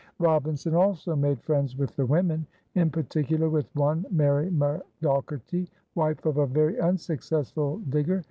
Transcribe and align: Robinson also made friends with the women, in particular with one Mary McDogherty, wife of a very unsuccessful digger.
Robinson 0.17 0.73
also 0.73 1.15
made 1.15 1.43
friends 1.43 1.77
with 1.77 1.95
the 1.95 2.07
women, 2.07 2.47
in 2.73 2.89
particular 2.89 3.49
with 3.51 3.67
one 3.75 4.03
Mary 4.09 4.49
McDogherty, 4.49 5.67
wife 5.93 6.25
of 6.25 6.37
a 6.37 6.47
very 6.47 6.79
unsuccessful 6.81 7.77
digger. 7.87 8.19